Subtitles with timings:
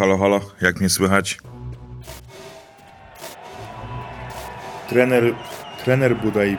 [0.00, 1.38] Halo, halo, jak mnie słychać?
[4.88, 5.34] Trener,
[5.84, 6.58] trener Budaj,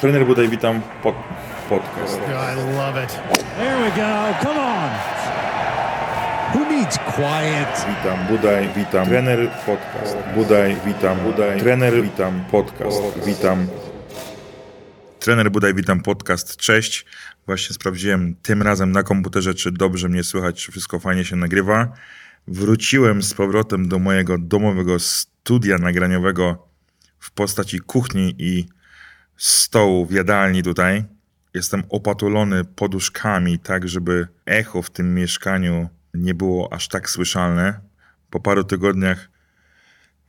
[0.00, 1.14] trener Budaj, witam, pod,
[1.68, 2.20] podcast.
[2.28, 3.20] I love it.
[3.58, 4.38] There we go.
[4.42, 4.90] Come on.
[6.54, 7.86] Who needs quiet?
[7.88, 10.16] Witam, Budaj, witam, trener podcast.
[10.34, 13.02] Budaj, witam, Budaj, trener, witam, podcast.
[13.26, 13.66] Witam.
[15.20, 16.56] Trener Budaj, witam, podcast.
[16.56, 17.06] Cześć.
[17.46, 21.92] Właśnie sprawdziłem tym razem na komputerze, czy dobrze mnie słychać, czy wszystko fajnie się nagrywa.
[22.48, 26.68] Wróciłem z powrotem do mojego domowego studia nagraniowego
[27.18, 28.66] w postaci kuchni i
[29.36, 31.04] stołu w jadalni tutaj.
[31.54, 37.80] Jestem opatulony poduszkami, tak żeby echo w tym mieszkaniu nie było aż tak słyszalne.
[38.30, 39.30] Po paru tygodniach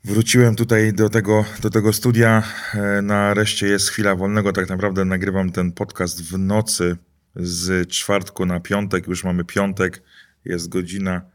[0.04, 2.44] wróciłem tutaj do tego, do tego studia.
[2.74, 4.54] E, Nareszcie jest chwila wolnego.
[4.54, 6.98] Tak naprawdę nagrywam ten podcast w nocy
[7.36, 9.08] z czwartku na piątek.
[9.08, 10.04] Już mamy piątek,
[10.46, 11.35] jest godzina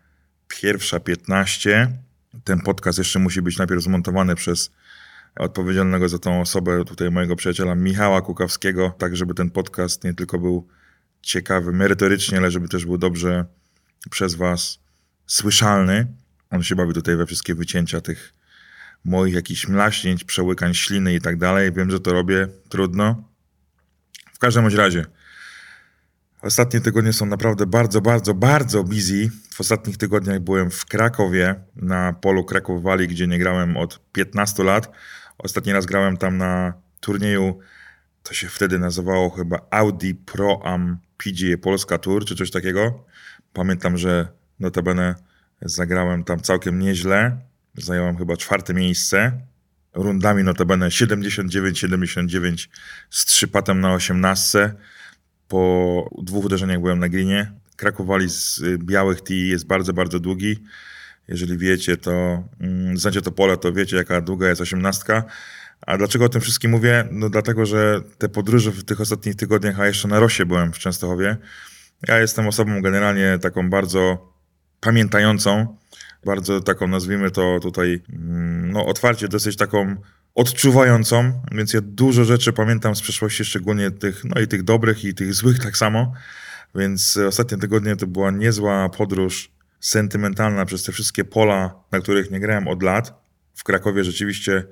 [0.51, 1.93] pierwsza 15.
[2.45, 4.71] Ten podcast jeszcze musi być najpierw zmontowany przez
[5.37, 10.39] odpowiedzialnego za tą osobę, tutaj mojego przyjaciela Michała Kukawskiego, tak żeby ten podcast nie tylko
[10.39, 10.69] był
[11.23, 13.45] ciekawy merytorycznie, ale żeby też był dobrze
[14.11, 14.79] przez Was
[15.27, 16.07] słyszalny.
[16.51, 18.35] On się bawi tutaj we wszystkie wycięcia tych
[19.05, 21.73] moich jakichś mlaśnięć, przełykań śliny i tak dalej.
[21.73, 23.25] Wiem, że to robię, trudno.
[24.33, 25.07] W każdym razie,
[26.43, 29.31] Ostatnie tygodnie są naprawdę bardzo, bardzo, bardzo busy.
[29.61, 34.65] W ostatnich tygodniach byłem w Krakowie, na polu Kraków Valley, gdzie nie grałem od 15
[34.65, 34.91] lat.
[35.39, 37.59] Ostatni raz grałem tam na turnieju,
[38.23, 43.05] to się wtedy nazywało chyba Audi Pro Am PGA Polska Tour, czy coś takiego.
[43.53, 44.29] Pamiętam, że
[44.61, 45.15] notabene
[45.63, 47.37] zagrałem tam całkiem nieźle.
[47.75, 49.41] Zająłem chyba czwarte miejsce.
[49.95, 52.69] Rundami notabene 79-79
[53.11, 54.75] z trzypatem na 18
[55.49, 57.60] po dwóch uderzeniach byłem na grinie.
[57.81, 60.65] Kraków Wali z y, białych tee jest bardzo, bardzo długi.
[61.29, 65.25] Jeżeli wiecie, to mm, znacie to pole, to wiecie, jaka długa jest osiemnastka.
[65.87, 67.09] A dlaczego o tym wszystkim mówię?
[67.11, 70.79] No dlatego, że te podróże w tych ostatnich tygodniach, a jeszcze na Rosie byłem w
[70.79, 71.37] Częstochowie.
[72.09, 74.33] Ja jestem osobą generalnie taką bardzo
[74.81, 75.77] pamiętającą,
[76.25, 79.97] bardzo taką, nazwijmy to tutaj, mm, no otwarcie, dosyć taką
[80.35, 85.15] odczuwającą, więc ja dużo rzeczy pamiętam z przeszłości, szczególnie tych, no i tych dobrych i
[85.15, 86.13] tych złych tak samo.
[86.75, 89.51] Więc ostatnie tygodnie to była niezła podróż
[89.81, 93.23] sentymentalna przez te wszystkie pola, na których nie grałem od lat.
[93.55, 94.65] W Krakowie rzeczywiście,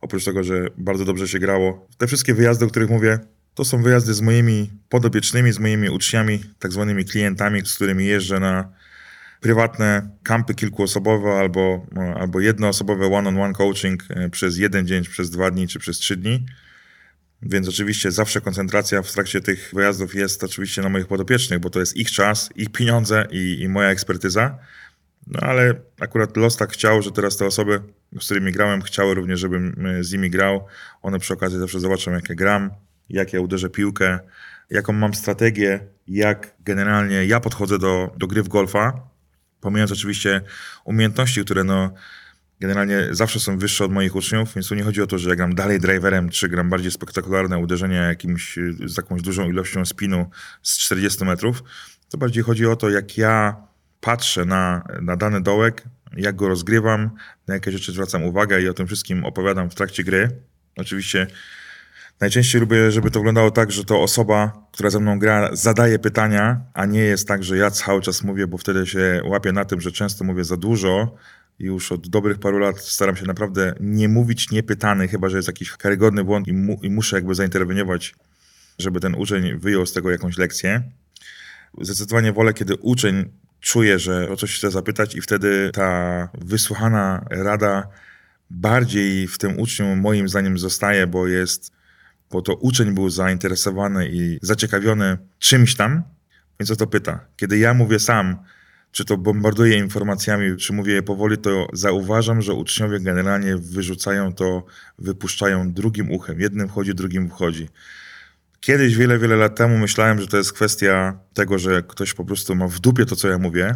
[0.00, 3.18] oprócz tego, że bardzo dobrze się grało, te wszystkie wyjazdy, o których mówię,
[3.54, 8.40] to są wyjazdy z moimi podopiecznymi, z moimi uczniami, tak zwanymi klientami, z którymi jeżdżę
[8.40, 8.72] na
[9.40, 11.86] prywatne kampy kilkuosobowe albo,
[12.16, 16.46] albo jednoosobowe one-on-one coaching e, przez jeden dzień, przez dwa dni czy przez trzy dni.
[17.44, 21.80] Więc oczywiście zawsze koncentracja w trakcie tych wyjazdów jest oczywiście na moich podopiecznych, bo to
[21.80, 24.58] jest ich czas, ich pieniądze i, i moja ekspertyza.
[25.26, 27.80] No ale akurat los tak chciał, że teraz te osoby,
[28.20, 30.66] z którymi grałem, chciały również, żebym e, z nimi grał.
[31.02, 32.70] One przy okazji zawsze zobaczą, jak ja gram,
[33.08, 34.18] jak ja uderzę piłkę,
[34.70, 39.14] jaką mam strategię, jak generalnie ja podchodzę do, do gry w golfa
[39.64, 40.40] Pomijając oczywiście
[40.84, 41.94] umiejętności, które no
[42.64, 45.36] generalnie zawsze są wyższe od moich uczniów, więc tu nie chodzi o to, że ja
[45.36, 50.30] gram dalej driverem, czy gram bardziej spektakularne uderzenia jakimś, z jakąś dużą ilością spinu
[50.62, 51.62] z 40 metrów.
[52.08, 53.56] To bardziej chodzi o to, jak ja
[54.00, 55.84] patrzę na, na dany dołek,
[56.16, 57.10] jak go rozgrywam,
[57.46, 60.30] na jakie rzeczy zwracam uwagę i o tym wszystkim opowiadam w trakcie gry.
[60.76, 61.26] Oczywiście
[62.20, 66.60] Najczęściej lubię, żeby to wyglądało tak, że to osoba, która ze mną gra, zadaje pytania,
[66.74, 69.80] a nie jest tak, że ja cały czas mówię, bo wtedy się łapię na tym,
[69.80, 71.16] że często mówię za dużo.
[71.58, 75.70] Już od dobrych paru lat staram się naprawdę nie mówić niepytany, chyba że jest jakiś
[75.70, 78.14] karygodny błąd i, mu, i muszę jakby zainterweniować,
[78.78, 80.82] żeby ten uczeń wyjął z tego jakąś lekcję.
[81.80, 87.88] Zdecydowanie wolę, kiedy uczeń czuje, że o coś chce zapytać i wtedy ta wysłuchana rada
[88.50, 91.74] bardziej w tym uczniu moim zdaniem zostaje, bo jest
[92.30, 96.02] bo to uczeń był zainteresowany i zaciekawiony czymś tam,
[96.60, 97.20] więc o to pyta.
[97.36, 98.36] Kiedy ja mówię sam,
[98.94, 104.64] czy to bombarduję informacjami, czy mówię je powoli, to zauważam, że uczniowie generalnie wyrzucają to,
[104.98, 106.40] wypuszczają drugim uchem.
[106.40, 107.68] Jednym wchodzi, drugim wchodzi.
[108.60, 112.54] Kiedyś, wiele, wiele lat temu myślałem, że to jest kwestia tego, że ktoś po prostu
[112.54, 113.74] ma w dupie to, co ja mówię,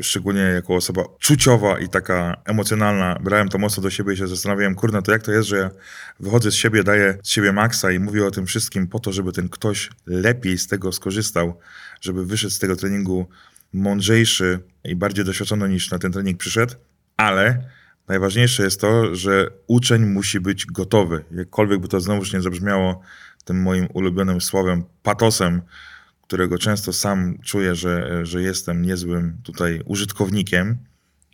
[0.00, 4.74] szczególnie jako osoba czuciowa i taka emocjonalna, brałem to mocno do siebie i się zastanawiałem,
[4.74, 5.70] kurna, to jak to jest, że ja
[6.20, 9.32] wychodzę z siebie, daję z siebie maksa i mówię o tym wszystkim po to, żeby
[9.32, 11.58] ten ktoś lepiej z tego skorzystał,
[12.00, 13.28] żeby wyszedł z tego treningu
[13.72, 16.74] mądrzejszy i bardziej doświadczony niż na ten trening przyszedł,
[17.16, 17.64] ale
[18.08, 21.24] najważniejsze jest to, że uczeń musi być gotowy.
[21.30, 23.00] Jakkolwiek by to znowuż nie zabrzmiało
[23.44, 25.62] tym moim ulubionym słowem, patosem,
[26.22, 30.78] którego często sam czuję, że, że jestem niezłym tutaj użytkownikiem,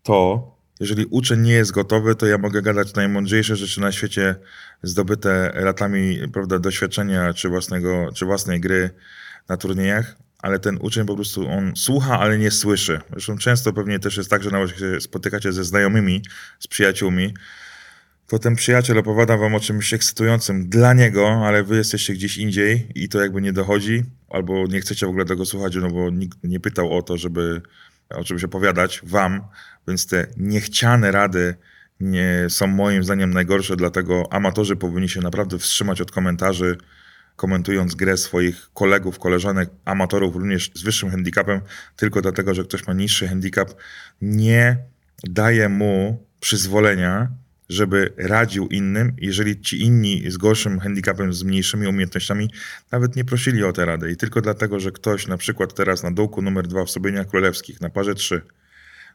[0.03, 4.35] to jeżeli uczeń nie jest gotowy, to ja mogę gadać najmądrzejsze rzeczy na świecie
[4.83, 8.91] zdobyte latami prawda, doświadczenia czy, własnego, czy własnej gry
[9.49, 13.01] na turniejach, ale ten uczeń po prostu on słucha, ale nie słyszy.
[13.11, 16.23] Zresztą często pewnie też jest tak, że nawet się spotykacie ze znajomymi,
[16.59, 17.35] z przyjaciółmi,
[18.29, 22.89] to ten przyjaciel opowiada wam o czymś ekscytującym dla niego, ale wy jesteście gdzieś indziej
[22.95, 26.39] i to jakby nie dochodzi, albo nie chcecie w ogóle tego słuchać, no bo nikt
[26.45, 27.63] nie pytał o to, żeby
[28.11, 29.41] o czymś opowiadać wam,
[29.89, 31.55] więc te niechciane rady
[32.01, 36.79] nie są moim zdaniem najgorsze, dlatego amatorzy powinni się naprawdę wstrzymać od komentarzy,
[37.39, 41.61] komentując grę swoich kolegów, koleżanek, amatorów również z wyższym handicapem,
[41.97, 43.75] tylko dlatego, że ktoś ma niższy handicap,
[44.23, 44.79] nie
[45.25, 47.29] daje mu przyzwolenia,
[47.69, 52.51] żeby radził innym, jeżeli ci inni z gorszym handicapem, z mniejszymi umiejętnościami
[52.91, 54.11] nawet nie prosili o tę radę.
[54.11, 57.81] I tylko dlatego, że ktoś na przykład teraz na dołku numer dwa w Sobieniach Królewskich,
[57.81, 58.43] na parze 3,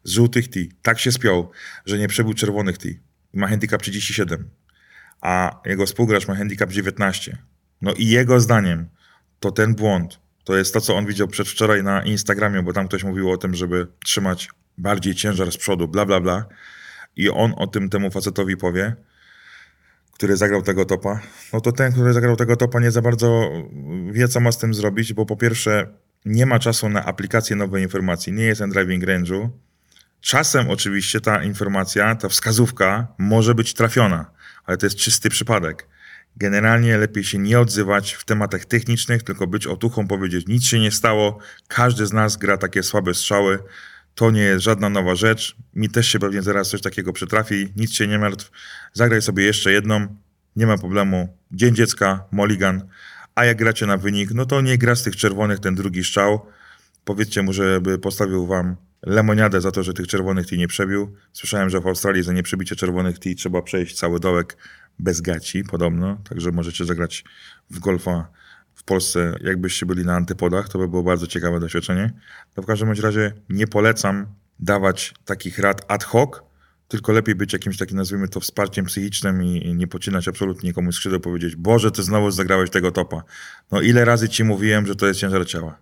[0.04, 1.52] z żółtych T, tak się spiął,
[1.86, 2.90] że nie przebył czerwonych T.
[3.34, 4.50] Ma handicap 37,
[5.22, 7.38] a jego współgracz ma handicap 19.
[7.84, 8.90] No i jego zdaniem
[9.40, 13.04] to ten błąd, to jest to, co on widział przedwczoraj na Instagramie, bo tam ktoś
[13.04, 16.46] mówił o tym, żeby trzymać bardziej ciężar z przodu, bla, bla, bla.
[17.16, 18.96] I on o tym temu facetowi powie,
[20.14, 21.20] który zagrał tego topa,
[21.54, 23.52] no to ten, który zagrał tego topa nie za bardzo
[24.12, 25.88] wie, co ma z tym zrobić, bo po pierwsze
[26.26, 29.50] nie ma czasu na aplikację nowej informacji, nie jest na driving range'u.
[30.22, 34.32] Czasem oczywiście ta informacja, ta wskazówka może być trafiona,
[34.66, 35.88] ale to jest czysty przypadek.
[36.38, 40.92] Generalnie lepiej się nie odzywać w tematach technicznych, tylko być otuchą, powiedzieć nic się nie
[40.92, 43.60] stało, każdy z nas gra takie słabe strzały,
[44.16, 47.94] to nie jest żadna nowa rzecz, mi też się pewnie zaraz coś takiego przytrafi, nic
[47.94, 48.52] się nie martw,
[48.94, 50.08] zagraj sobie jeszcze jedną,
[50.56, 52.88] nie ma problemu, dzień dziecka, moligan,
[53.36, 56.46] a jak gracie na wynik, no to nie gra z tych czerwonych ten drugi strzał,
[57.06, 61.16] powiedzcie mu, żeby postawił wam lemoniadę za to, że tych czerwonych tea nie przebił.
[61.34, 64.58] Słyszałem, że w Australii za nieprzebicie czerwonych tea trzeba przejść cały dołek
[65.00, 67.24] bez gaci podobno, także możecie zagrać
[67.70, 68.28] w golfa
[68.76, 72.14] w Polsce, jakbyście byli na antypodach, to by było bardzo ciekawe doświadczenie.
[72.56, 74.26] To w każdym razie nie polecam
[74.60, 76.30] dawać takich rad ad hoc,
[76.88, 81.20] tylko lepiej być jakimś takim, nazwijmy to, wsparciem psychicznym i nie pocinać absolutnie nikomu skrzydeł,
[81.20, 83.24] powiedzieć, Boże, ty znowu zagrałeś tego topa.
[83.72, 85.78] No ile razy ci mówiłem, że to jest ciężar ciała.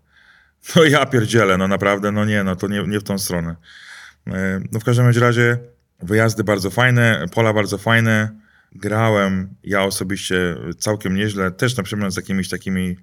[0.76, 3.56] No ja pierdzielę, no naprawdę, no nie, no to nie, nie w tą stronę.
[4.28, 5.58] E, no w każdym razie
[6.00, 8.30] wyjazdy bardzo fajne, pola bardzo fajne,
[8.72, 12.98] grałem ja osobiście całkiem nieźle, też na przykład z jakimiś takimi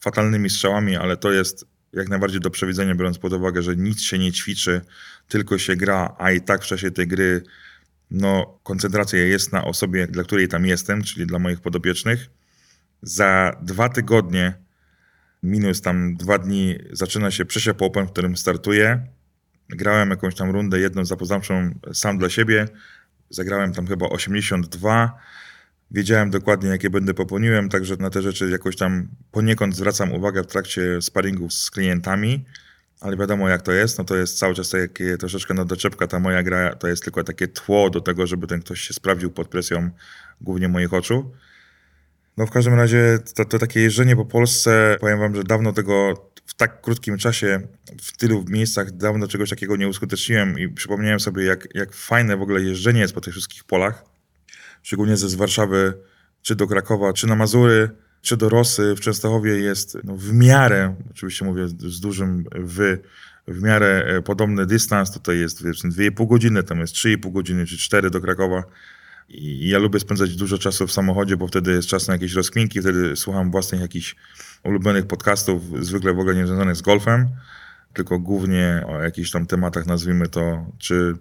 [0.00, 4.18] fatalnymi strzałami, ale to jest jak najbardziej do przewidzenia, biorąc pod uwagę, że nic się
[4.18, 4.80] nie ćwiczy,
[5.28, 7.42] tylko się gra, a i tak w czasie tej gry
[8.10, 12.30] no, koncentracja jest na osobie, dla której tam jestem, czyli dla moich podopiecznych.
[13.02, 14.54] Za dwa tygodnie,
[15.42, 19.06] minus tam dwa dni, zaczyna się Przesiap Open, w którym startuję.
[19.68, 22.68] Grałem jakąś tam rundę, jedną zapoznawczą sam dla siebie.
[23.30, 25.18] Zagrałem tam chyba 82.
[25.90, 30.46] Wiedziałem dokładnie, jakie będę popełniłem, także na te rzeczy jakoś tam poniekąd zwracam uwagę w
[30.46, 32.44] trakcie sparingów z klientami,
[33.00, 36.20] ale wiadomo jak to jest, no to jest cały czas takie troszeczkę na doczepka, ta
[36.20, 39.48] moja gra to jest tylko takie tło do tego, żeby ten ktoś się sprawdził pod
[39.48, 39.90] presją
[40.40, 41.32] głównie moich oczu.
[42.38, 46.14] No w każdym razie to, to takie jeżdżenie po Polsce, powiem wam, że dawno tego
[46.46, 47.60] w tak krótkim czasie,
[48.02, 52.42] w tylu miejscach dawno czegoś takiego nie uskuteczniłem i przypomniałem sobie, jak, jak fajne w
[52.42, 54.04] ogóle jeżdżenie jest po tych wszystkich polach.
[54.82, 55.94] Szczególnie ze z Warszawy,
[56.42, 57.90] czy do Krakowa, czy na Mazury,
[58.22, 58.94] czy do Rosy.
[58.94, 62.98] W Częstochowie jest no, w miarę, oczywiście mówię z dużym wy,
[63.48, 65.12] w miarę e, podobny dystans.
[65.12, 68.62] Tutaj jest 2,5 godziny, tam jest 3,5 godziny, czy 4 do Krakowa.
[69.28, 72.80] I ja lubię spędzać dużo czasu w samochodzie, bo wtedy jest czas na jakieś rozkminki,
[72.80, 74.16] wtedy słucham własnych jakichś
[74.64, 77.28] ulubionych podcastów, zwykle w ogóle nie związanych z golfem,
[77.92, 81.14] tylko głównie o jakichś tam tematach, nazwijmy to, czy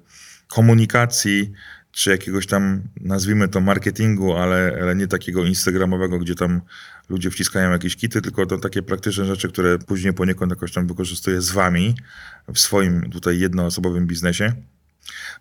[0.47, 1.51] komunikacji,
[1.91, 6.61] czy jakiegoś tam, nazwijmy to marketingu, ale, ale nie takiego instagramowego, gdzie tam
[7.09, 11.41] ludzie wciskają jakieś kity, tylko to takie praktyczne rzeczy, które później poniekąd jakoś tam wykorzystuję
[11.41, 11.95] z wami
[12.53, 14.53] w swoim tutaj jednoosobowym biznesie.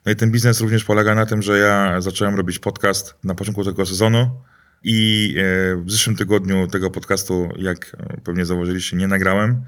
[0.06, 3.64] No i ten biznes również polega na tym, że ja zacząłem robić podcast na początku
[3.64, 4.30] tego sezonu
[4.84, 9.64] i e, w zeszłym tygodniu tego podcastu, jak pewnie zauważyliście, nie nagrałem,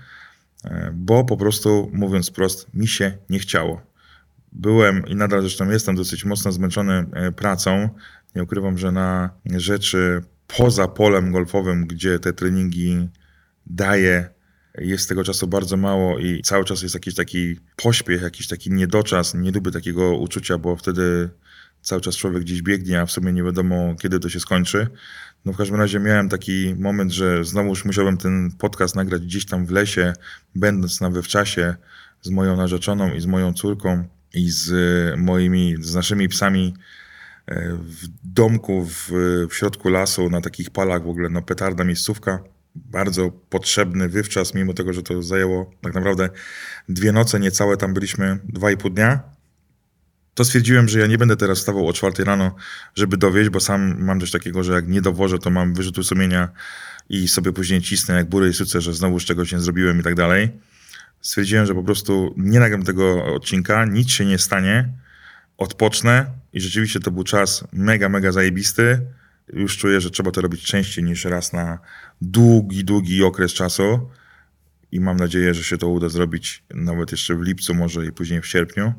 [0.64, 3.82] e, bo po prostu, mówiąc prost, mi się nie chciało.
[4.52, 7.88] Byłem i nadal zresztą jestem dosyć mocno zmęczony e, pracą.
[8.34, 10.22] Nie ukrywam, że na rzeczy
[10.56, 13.08] poza polem golfowym, gdzie te treningi
[13.66, 14.28] daję,
[14.80, 19.34] jest tego czasu bardzo mało i cały czas jest jakiś taki pośpiech, jakiś taki niedoczas.
[19.34, 21.30] Nie lubię takiego uczucia, bo wtedy
[21.82, 24.86] cały czas człowiek gdzieś biegnie, a w sumie nie wiadomo, kiedy to się skończy.
[25.44, 29.46] No w każdym razie miałem taki moment, że znowu już musiałem ten podcast nagrać gdzieś
[29.46, 30.12] tam w lesie,
[30.54, 31.74] będąc na wywczasie
[32.22, 34.04] z moją narzeczoną i z moją córką.
[34.34, 34.70] i z
[35.18, 36.74] moimi, z naszymi psami
[37.46, 39.10] e, w domku w,
[39.50, 42.44] w środku lasu na takich palach w ogóle, no petarda miejscówka.
[42.84, 46.28] Bardzo potrzebny wywczas, mimo tego, że to zajęło tak naprawdę
[46.88, 49.20] dwie noce, niecałe tam byliśmy, dwa i pół dnia.
[50.34, 52.54] To stwierdziłem, że ja nie będę teraz wstawał o czwartej rano,
[52.94, 56.48] żeby dowieść, bo sam mam coś takiego, że jak nie dowożę, to mam wyrzutu sumienia
[57.08, 60.02] i sobie później cisnę jak bury i suce, że znowu z czegoś nie zrobiłem i
[60.02, 60.50] tak dalej.
[61.20, 64.88] Stwierdziłem, że po prostu nie nagram tego odcinka, nic się nie stanie,
[65.56, 69.00] odpocznę i rzeczywiście to był czas mega, mega zajebisty.
[69.52, 71.78] Już czuję, że trzeba to robić częściej niż raz na
[72.22, 74.10] długi, długi okres czasu
[74.92, 78.40] i mam nadzieję, że się to uda zrobić nawet jeszcze w lipcu może i później
[78.40, 78.92] w sierpniu.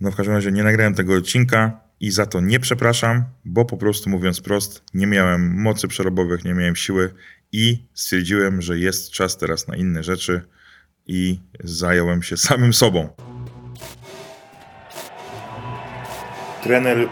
[0.00, 3.76] No w każdym razie nie nagrałem tego odcinka i za to nie przepraszam, bo po
[3.76, 7.14] prostu mówiąc prost, nie miałem mocy przerobowych, nie miałem siły
[7.52, 10.42] i stwierdziłem, że jest czas teraz na inne rzeczy
[11.06, 13.08] i zająłem się samym sobą.
[16.62, 17.08] Trener,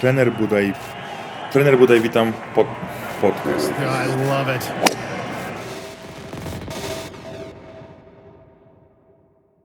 [0.00, 0.74] trener Budaj,
[1.52, 2.66] trener Budaj, witam pod,
[3.20, 3.70] podcast.
[3.70, 4.72] I love it.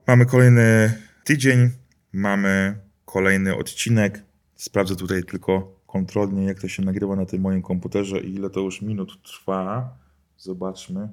[0.08, 1.70] Mamy kolejny tydzień,
[2.14, 4.24] mamy kolejny odcinek.
[4.56, 8.60] Sprawdzę tutaj tylko kontrolnie, jak to się nagrywa na tym moim komputerze i ile to
[8.60, 9.98] już minut trwa.
[10.38, 11.10] Zobaczmy.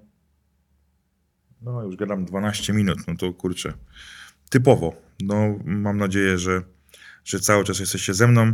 [1.62, 3.72] No, już gadam 12 minut, no to kurczę.
[4.50, 4.94] Typowo.
[5.22, 6.62] No, mam nadzieję, że,
[7.24, 8.52] że cały czas jesteście ze mną.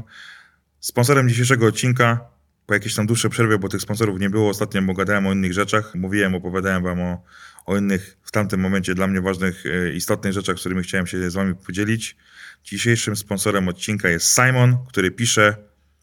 [0.80, 2.20] Sponsorem dzisiejszego odcinka,
[2.66, 5.52] po jakiejś tam dłuższej przerwie, bo tych sponsorów nie było ostatnio, bo gadałem o innych
[5.52, 7.23] rzeczach, mówiłem, opowiadałem wam o,
[7.66, 11.35] o innych w tamtym momencie dla mnie ważnych, e, istotnych rzeczach, którymi chciałem się z
[11.35, 12.16] wami podzielić.
[12.64, 15.56] Dzisiejszym sponsorem odcinka jest Simon, który pisze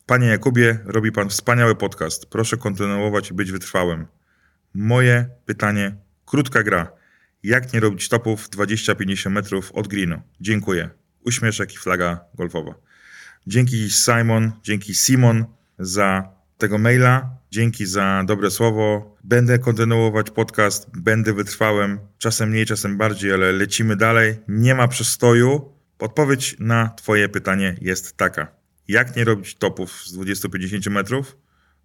[0.05, 2.25] Panie Jakubie, robi pan wspaniały podcast.
[2.25, 4.07] Proszę kontynuować i być wytrwałym.
[4.73, 6.91] Moje pytanie, krótka gra.
[7.43, 10.21] Jak nie robić topów 20-50 metrów od greenu?
[10.41, 10.89] Dziękuję.
[11.25, 12.84] Uśmieszek i flaga golfowa.
[13.47, 15.45] Dzięki Simon, dzięki Simon
[15.79, 17.29] za tego maila.
[17.51, 19.15] Dzięki za dobre słowo.
[19.23, 21.99] Będę kontynuować podcast, będę wytrwałem.
[22.17, 24.35] Czasem mniej, czasem bardziej, ale lecimy dalej.
[24.47, 25.73] Nie ma przestoju.
[25.99, 28.47] Odpowiedź na Twoje pytanie jest taka.
[28.87, 31.37] Jak nie robić topów z 20-50 metrów?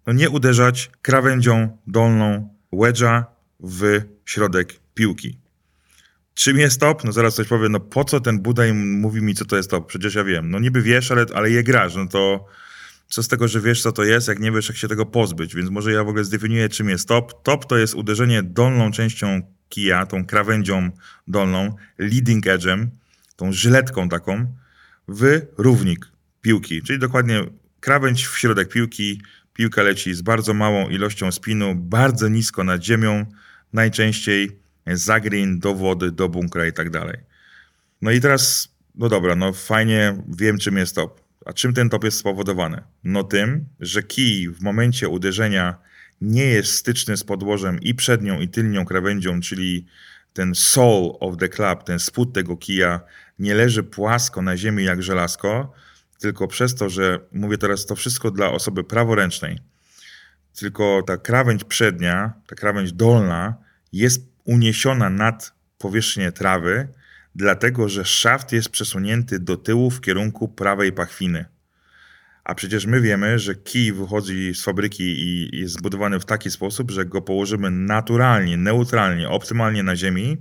[0.07, 3.23] No nie uderzać krawędzią dolną wedge'a
[3.59, 5.40] w środek piłki.
[6.33, 7.03] Czym jest top?
[7.03, 9.87] No zaraz coś powiem, no po co ten Budaj mówi mi, co to jest top?
[9.87, 10.51] Przecież ja wiem.
[10.51, 12.45] No niby wiesz, ale, ale je grasz, no to
[13.07, 15.55] co z tego, że wiesz, co to jest, jak nie wiesz, jak się tego pozbyć.
[15.55, 17.43] Więc może ja w ogóle zdefiniuję, czym jest top.
[17.43, 20.91] Top to jest uderzenie dolną częścią kija, tą krawędzią
[21.27, 22.87] dolną, leading edge'em,
[23.35, 24.55] tą żyletką taką,
[25.07, 26.11] w równik
[26.41, 26.81] piłki.
[26.81, 27.43] Czyli dokładnie
[27.79, 29.21] krawędź w środek piłki,
[29.53, 33.25] piłka leci z bardzo małą ilością spinu, bardzo nisko nad ziemią,
[33.73, 37.17] najczęściej za green, do wody, do bunkra i tak dalej.
[38.01, 41.21] No i teraz, no dobra, no fajnie, wiem czym jest top.
[41.45, 42.81] A czym ten top jest spowodowany?
[43.03, 45.75] No tym, że kij w momencie uderzenia
[46.21, 49.85] nie jest styczny z podłożem i przednią i tylnią krawędzią, czyli
[50.33, 53.01] ten soul of the club, ten spód tego kija
[53.39, 55.73] nie leży płasko na ziemi jak żelazko,
[56.19, 59.59] tylko przez to, że mówię teraz to wszystko dla osoby praworęcznej,
[60.59, 63.55] tylko ta krawędź przednia, ta krawędź dolna
[63.93, 66.87] jest uniesiona nad powierzchnię trawy,
[67.35, 71.45] dlatego że szaft jest przesunięty do tyłu w kierunku prawej pachwiny.
[72.43, 76.91] A przecież my wiemy, że kij wychodzi z fabryki i jest zbudowany w taki sposób,
[76.91, 80.37] że go położymy naturalnie, neutralnie, optymalnie na ziemi,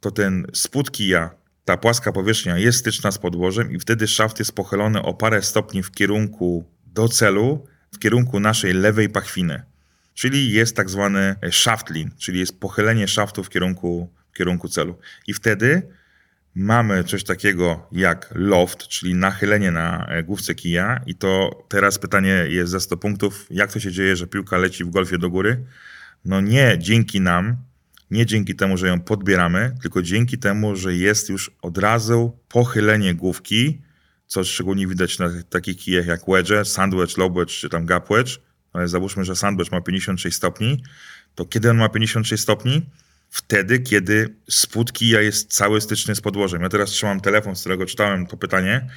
[0.00, 1.30] to ten spód kija,
[1.64, 5.82] ta płaska powierzchnia jest styczna z podłożem i wtedy szaft jest pochylony o parę stopni
[5.82, 9.71] w kierunku do celu, w kierunku naszej lewej pachwiny.
[10.14, 14.98] Czyli jest tak zwany shaft lean, czyli jest pochylenie szaftu w kierunku, w kierunku celu.
[15.26, 15.82] I wtedy
[16.54, 22.44] mamy coś takiego jak loft, czyli nachylenie na e, główce kija i to teraz pytanie
[22.48, 25.64] jest za 100 punktów, jak to się dzieje, że piłka leci w golfie do góry?
[26.24, 27.56] No nie dzięki nam,
[28.10, 33.14] nie dzięki temu, że ją podbieramy, tylko dzięki temu, że jest już od razu pochylenie
[33.14, 33.82] główki,
[34.26, 38.38] co szczególnie widać na takich kijach jak wedge, sandwich, low wedge czy tam gap wedge,
[38.72, 40.82] ale załóżmy, że sandwich ma 56 stopni,
[41.34, 42.86] to kiedy on ma 56 stopni?
[43.30, 46.62] Wtedy, kiedy spód kija jest cały styczny z podłożem.
[46.62, 48.90] Ja teraz trzymam telefon, z którego czytałem to pytanie,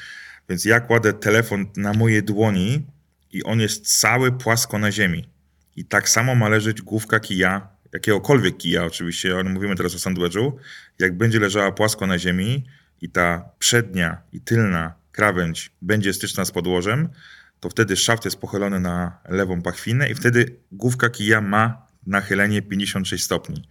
[0.49, 2.85] więc ja kładę telefon na mojej dłoni
[3.31, 5.29] i on jest cały płasko na ziemi.
[5.75, 10.57] I tak samo ma leżeć główka kija, jakiegokolwiek kija oczywiście, ale mówimy teraz o sandwichu,
[10.99, 12.65] jak będzie leżała płasko na ziemi
[13.01, 17.09] i ta przednia i tylna krawędź będzie styczna z podłożem,
[17.65, 23.23] to wtedy szaft jest pochylony na lewą pachwinę i wtedy główka kija ma nachylenie 56
[23.23, 23.69] stopni.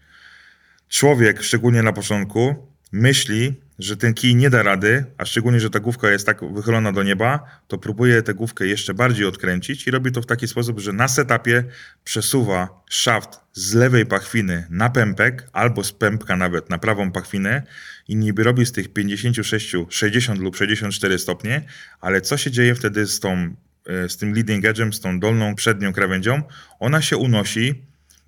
[0.88, 5.80] Człowiek, szczególnie na początku, myśli, że ten kij nie da rady, a szczególnie, że ta
[5.80, 10.12] główka jest tak wychylona do nieba, to próbuje tę główkę jeszcze bardziej odkręcić i robi
[10.12, 11.64] to w taki sposób, że na setupie
[12.04, 17.62] przesuwa szaft z lewej pachwiny na pępek, albo z pępka nawet na prawą pachwinę
[18.08, 21.64] i niby robi z tych 56, 60 lub 64 stopnie,
[22.00, 23.54] ale co się dzieje wtedy z tą,
[23.86, 26.42] z tym leading edge'em, z tą dolną przednią krawędzią?
[26.80, 27.84] Ona się unosi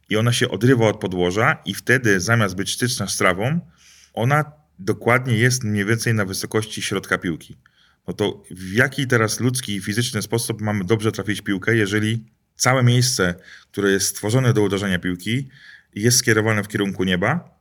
[0.09, 3.61] i ona się odrywa od podłoża i wtedy zamiast być styczna z trawą,
[4.15, 7.57] ona dokładnie jest mniej więcej na wysokości środka piłki.
[8.09, 12.25] No to w jaki teraz ludzki i fizyczny sposób mamy dobrze trafić piłkę, jeżeli
[12.57, 13.35] całe miejsce,
[13.73, 15.49] które jest stworzone do uderzenia piłki,
[15.95, 17.56] jest skierowane w kierunku nieba,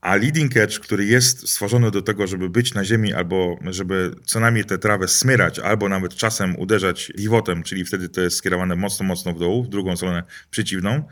[0.00, 4.40] a leading edge, który jest stworzony do tego, żeby być na ziemi albo żeby co
[4.40, 9.06] najmniej tę trawę smyrać, albo nawet czasem uderzać pivotem, czyli wtedy to jest skierowane mocno,
[9.06, 11.02] mocno w dół, w drugą stronę przeciwną,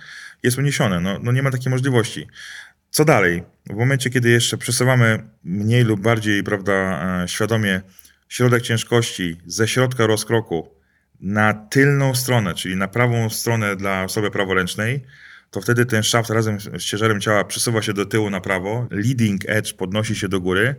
[0.42, 1.00] jest uniesione.
[1.00, 2.26] No, no nie ma takiej możliwości.
[2.90, 3.42] Co dalej?
[3.66, 6.72] W momencie, kiedy jeszcze przesuwamy mniej lub bardziej, prawda,
[7.22, 7.80] e, świadomie
[8.28, 10.68] środek ciężkości ze środka rozkroku
[11.20, 15.04] na tylną stronę, czyli na prawą stronę dla osoby praworęcznej,
[15.50, 19.40] to wtedy ten szaft razem z ciężarem ciała przesuwa się do tyłu na prawo, leading
[19.46, 20.74] edge podnosi się do góry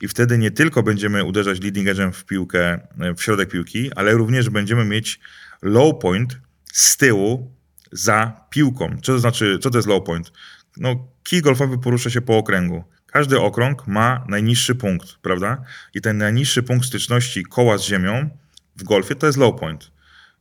[0.00, 4.12] i wtedy nie tylko będziemy uderzać leading edge'em w piłkę, e, w środek piłki, ale
[4.12, 5.20] również będziemy mieć
[5.62, 6.38] low point
[6.72, 7.52] z tyłu
[7.92, 8.96] za piłką.
[9.02, 10.32] Co to znaczy, co to jest low point?
[10.76, 12.84] No, kij golfowy porusza się po okręgu.
[13.06, 15.62] Każdy okrąg ma najniższy punkt, prawda?
[15.94, 18.30] I ten najniższy punkt styczności koła z ziemią
[18.76, 19.92] w golfie to jest low point.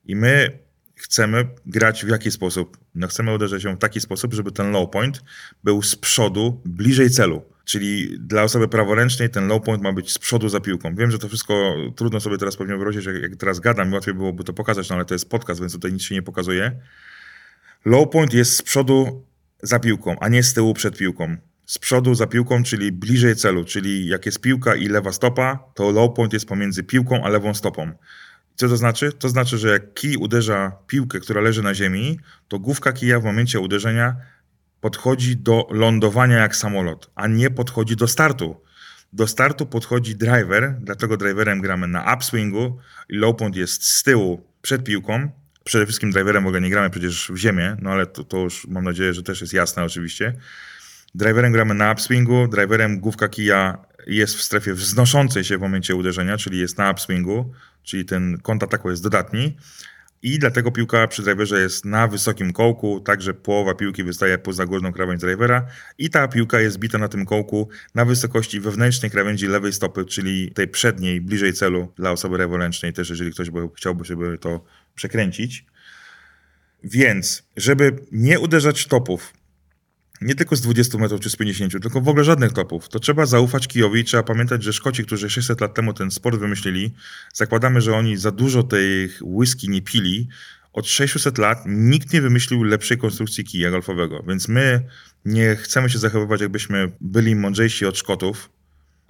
[0.06, 0.60] I my
[1.02, 2.78] chcemy grać w jaki sposób?
[2.96, 5.24] No chcemy uderzać ją w taki sposób, żeby ten low point
[5.64, 7.44] był z przodu, bliżej celu.
[7.66, 10.96] Czyli dla osoby praworęcznej ten low point ma być z przodu za piłką.
[10.96, 14.44] Wiem, że to wszystko trudno sobie teraz pewnie wyobrazić, jak, jak teraz gadam, łatwiej byłoby
[14.44, 16.72] to pokazać, no ale to jest podcast, więc tutaj nic się nie pokazuje.
[17.86, 19.26] Low point jest z przodu
[19.64, 21.38] za piłką, a nie z tyłu przed piłką.
[21.66, 25.92] Z przodu za piłką, czyli bliżej celu, czyli jak jest piłka i lewa stopa, to
[25.92, 27.92] low point jest pomiędzy piłką a lewą stopą.
[28.62, 29.12] Co to znaczy?
[29.12, 33.24] To znaczy, że jak kij uderza piłkę, która leży na ziemi, to główka kija w
[33.24, 34.16] momencie uderzenia
[34.82, 38.62] podchodzi do lądowania jak samolot, a nie podchodzi do startu.
[39.14, 42.78] Do startu podchodzi driver, dlatego driverem gramy na upswingu
[43.10, 45.30] i low point jest z tyłu przed piłką,
[45.64, 48.84] Przede wszystkim driverem ogóle nie gramy przecież w ziemię, no ale to, to już mam
[48.84, 50.34] nadzieję, że też jest jasne oczywiście.
[51.16, 56.38] Driverem gramy na upswingu, driverem główka kija jest w strefie wznoszącej się w momencie uderzenia,
[56.38, 59.58] czyli jest na upswingu, czyli ten kąt ataku jest dodatni.
[60.24, 64.66] I dlatego piłka przy driverze jest na wysokim kołku, tak że połowa piłki wystaje poza
[64.66, 65.66] górną krawędź drivera
[65.98, 70.52] i ta piłka jest bita na tym kołku na wysokości wewnętrznej krawędzi lewej stopy, czyli
[70.52, 75.66] tej przedniej, bliżej celu dla osoby rewolęcznej też, jeżeli ktoś by, chciałby sobie to przekręcić.
[76.84, 79.34] Więc, żeby nie uderzać topów,
[80.22, 83.26] nie tylko z 20 metrów czy z 50, tylko w ogóle żadnych topów, to trzeba
[83.26, 86.94] zaufać kijowi i trzeba pamiętać, że Szkoci, którzy 600 lat temu ten sport wymyślili,
[87.34, 90.28] zakładamy, że oni za dużo tej whisky nie pili.
[90.74, 94.84] Od 600 lat nikt nie wymyślił lepszej konstrukcji kija golfowego, więc my
[95.26, 98.50] nie chcemy się zachowywać, jakbyśmy byli mądrzejsi od Szkotów,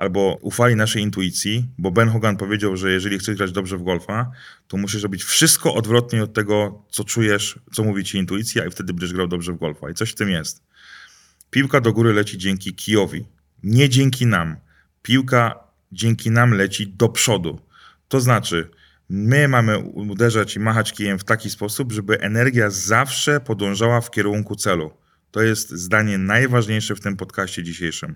[0.02, 4.32] albo ufali naszej intuicji, bo Ben Hogan powiedział, że jeżeli chcesz grać dobrze w golfa,
[4.68, 8.94] to musisz robić wszystko odwrotnie od tego, co czujesz, co mówi ci intuicja i wtedy
[8.94, 9.90] będziesz grał dobrze w golfa.
[9.90, 10.64] I coś w tym jest.
[11.52, 13.26] Piłka do góry leci dzięki kijowi,
[13.64, 14.56] nie dzięki nam.
[15.02, 15.60] Piłka
[15.92, 17.60] dzięki nam leci do przodu.
[18.08, 18.70] To znaczy,
[19.10, 24.56] my mamy uderzać i machać kijem w taki sposób, żeby energia zawsze podążała w kierunku
[24.56, 24.92] celu.
[25.32, 28.16] To jest zdanie najważniejsze w tym podcaście dzisiejszym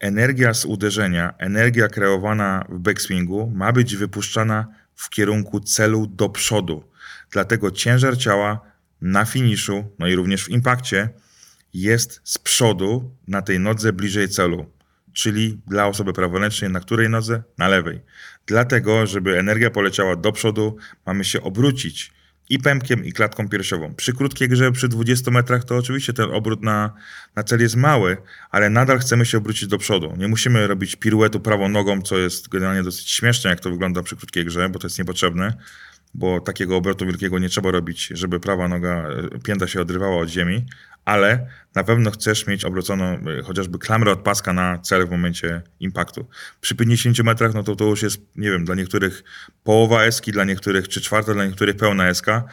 [0.00, 6.84] energia z uderzenia, energia kreowana w backswingu ma być wypuszczana w kierunku celu do przodu.
[7.30, 8.60] Dlatego ciężar ciała
[9.00, 11.08] na finiszu, no i również w impakcie,
[11.82, 14.66] jest z przodu na tej nodze bliżej celu,
[15.12, 17.42] czyli dla osoby praworęcznej na której nodze?
[17.58, 18.00] Na lewej.
[18.46, 22.12] Dlatego, żeby energia poleciała do przodu, mamy się obrócić
[22.48, 23.94] i pępkiem, i klatką piersiową.
[23.94, 26.92] Przy krótkiej grze, przy 20 metrach, to oczywiście ten obrót na,
[27.36, 28.16] na cel jest mały,
[28.50, 30.14] ale nadal chcemy się obrócić do przodu.
[30.18, 34.16] Nie musimy robić piruetu prawą nogą, co jest generalnie dosyć śmieszne, jak to wygląda przy
[34.16, 35.56] krótkiej grze, bo to jest niepotrzebne,
[36.14, 40.28] bo takiego obrotu wielkiego nie trzeba robić, żeby prawa noga, e, pięta się odrywała od
[40.28, 40.66] ziemi,
[41.06, 45.62] ale na pewno chcesz mieć obróconą e, chociażby klamrę od paska na cel w momencie
[45.80, 46.26] impaktu.
[46.60, 49.24] Przy 50 metrach, no to to już jest, nie wiem, dla niektórych
[49.64, 52.44] połowa eski, dla niektórych czy czwarta, dla niektórych pełna eska.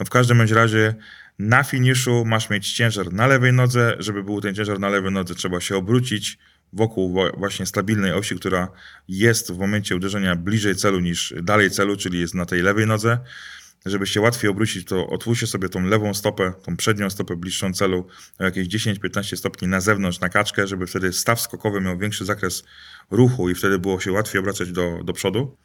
[0.00, 0.94] No w każdym bądź razie
[1.38, 3.96] na finiszu masz mieć ciężar na lewej nodze.
[3.98, 6.38] Żeby był ten ciężar na lewej nodze, trzeba się obrócić
[6.72, 8.68] wokół właśnie stabilnej osi, która
[9.08, 13.18] jest w momencie uderzenia bliżej celu niż dalej celu, czyli jest na tej lewej nodze.
[13.86, 18.06] Żebyście łatwiej obrócić, to otwórzcie sobie tą lewą stopę, tą przednią stopę bliższą celu
[18.38, 22.64] o jakieś 10-15 stopni na zewnątrz, na kaczkę, żeby wtedy staw skokowy miał większy zakres
[23.10, 25.56] ruchu i wtedy było się łatwiej obracać do, do przodu.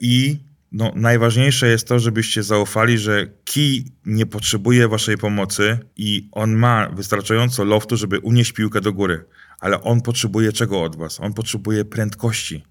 [0.00, 0.40] I
[0.72, 6.88] no, najważniejsze jest to, żebyście zaufali, że kij nie potrzebuje waszej pomocy i on ma
[6.90, 9.24] wystarczająco loftu, żeby unieść piłkę do góry.
[9.60, 11.20] Ale on potrzebuje czego od was?
[11.20, 12.64] On potrzebuje prędkości.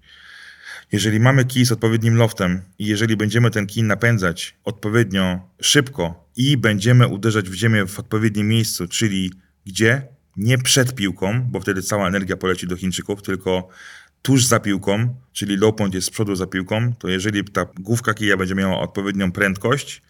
[0.92, 6.56] Jeżeli mamy kij z odpowiednim loftem i jeżeli będziemy ten kij napędzać odpowiednio szybko i
[6.56, 9.32] będziemy uderzać w ziemię w odpowiednim miejscu, czyli
[9.66, 10.02] gdzie?
[10.36, 13.68] Nie przed piłką, bo wtedy cała energia poleci do Chińczyków, tylko
[14.22, 18.14] tuż za piłką, czyli low point jest z przodu za piłką, to jeżeli ta główka
[18.14, 20.02] kija będzie miała odpowiednią prędkość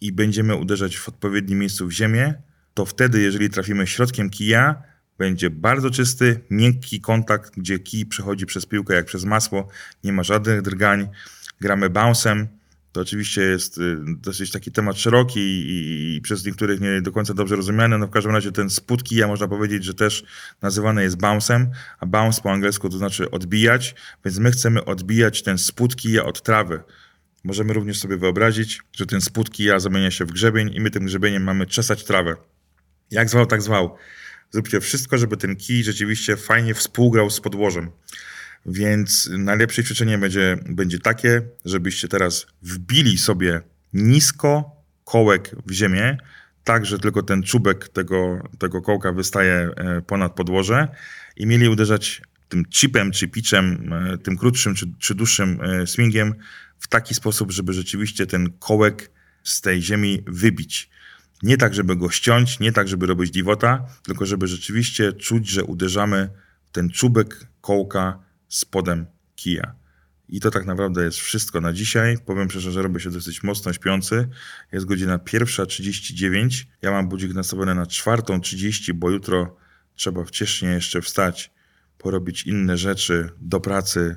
[0.00, 2.34] i będziemy uderzać w odpowiednim miejscu w ziemię,
[2.74, 4.82] to wtedy, jeżeli trafimy środkiem kija,
[5.18, 9.68] będzie bardzo czysty, miękki kontakt, gdzie kij przechodzi przez piłkę jak przez masło,
[10.04, 11.08] nie ma żadnych drgań.
[11.60, 12.46] Gramy bounce'em.
[12.92, 17.34] To oczywiście jest y, dosyć taki temat szeroki i, i, przez niektórych nie do końca
[17.34, 17.98] dobrze rozumiany.
[17.98, 20.24] No w każdym razie ten spód kija można powiedzieć, że też
[20.62, 21.66] nazywany jest bounce'em,
[22.00, 26.42] a bounce po angielsku to znaczy odbijać, więc my chcemy odbijać ten spód kija od
[26.42, 26.80] trawy.
[27.44, 31.04] Możemy również sobie wyobrazić, że ten spód kija zamienia się w grzebień i my tym
[31.04, 32.36] grzebieniem mamy czesać trawę.
[33.10, 33.96] Jak zwał, tak zwał.
[34.54, 37.90] Zróbcie wszystko, żeby ten kij rzeczywiście fajnie współgrał z podłożem.
[38.66, 43.60] Więc najlepsze ćwiczenie będzie, będzie takie, żebyście teraz wbili sobie
[43.92, 44.70] nisko
[45.04, 46.18] kołek w ziemię,
[46.64, 50.88] tak, że tylko ten czubek tego, tego kołka wystaje e, ponad podłoże
[51.36, 56.34] i mieli uderzać tym chipem czy pitchem, e, tym krótszym czy, czy dłuższym e, swingiem
[56.78, 59.10] w taki sposób, żeby rzeczywiście ten kołek
[59.42, 60.90] z tej ziemi wybić.
[61.44, 65.64] Nie tak, żeby go ściąć, nie tak, żeby robić diwota, tylko żeby rzeczywiście czuć, że
[65.64, 66.30] uderzamy
[66.72, 69.74] ten czubek kołka spodem kija.
[70.28, 72.18] I to tak naprawdę jest wszystko na dzisiaj.
[72.26, 74.28] Powiem szczerze, że robię się dosyć mocno śpiący.
[74.72, 76.64] Jest godzina 1.39.
[76.82, 79.56] Ja mam budzik nastawiony na 4.30, bo jutro
[79.94, 81.50] trzeba wcześniej jeszcze wstać,
[81.98, 84.16] porobić inne rzeczy do pracy,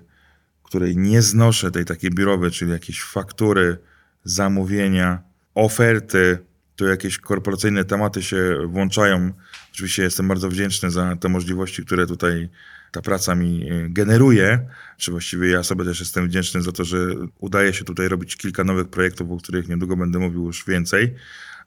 [0.63, 3.78] której nie znoszę, tej takiej biurowej, czyli jakieś faktury,
[4.24, 5.24] zamówienia,
[5.56, 6.46] oferty,
[6.78, 9.32] tu jakieś korporacyjne tematy się włączają.
[9.72, 12.50] Oczywiście jestem bardzo wdzięczny za te możliwości, które tutaj
[12.92, 14.68] ta praca mi e, generuje.
[14.98, 16.98] Czy właściwie ja sobie też jestem wdzięczny za to, że
[17.40, 21.16] udaje się tutaj robić kilka nowych projektów, o których niedługo będę mówił już więcej.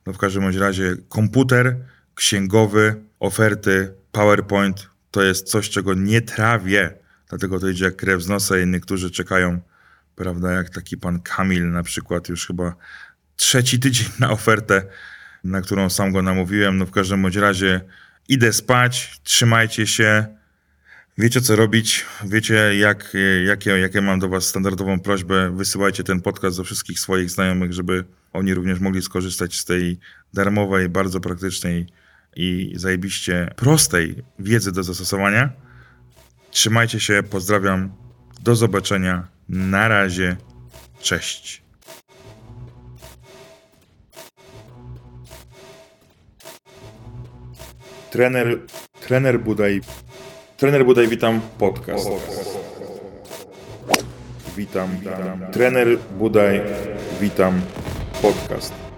[0.06, 1.76] No w każdym razie komputer,
[2.14, 6.94] księgowy, oferty, PowerPoint to jest coś, czego nie trawię.
[7.28, 9.60] Dlatego to idzie jak krew z nosa i niektórzy czekają,
[10.16, 12.74] prawda, jak taki pan Kamil na przykład już chyba
[13.40, 14.82] trzeci tydzień na ofertę,
[15.44, 16.78] na którą sam go namówiłem.
[16.78, 17.80] No w każdym bądź razie
[18.28, 20.26] idę spać, trzymajcie się,
[21.18, 23.12] wiecie co robić, wiecie jak,
[23.46, 25.56] jakie, jakie mam do was standardową prośbę.
[25.56, 29.98] Wysyłajcie ten podcast do wszystkich swoich znajomych, żeby oni również mogli skorzystać z tej
[30.34, 31.86] darmowej, bardzo praktycznej
[32.36, 35.52] i zajebiście prostej wiedzy do zastosowania.
[36.50, 37.92] Trzymajcie się, pozdrawiam,
[38.40, 40.36] do zobaczenia, na razie,
[41.02, 41.69] cześć.
[48.10, 48.58] Trener,
[49.06, 49.80] trener Budaj,
[50.58, 52.08] trener Budaj, witam podcast.
[54.56, 55.52] Witam, witam.
[55.52, 56.60] Trener Budaj,
[57.20, 57.62] witam
[58.22, 58.89] podcast.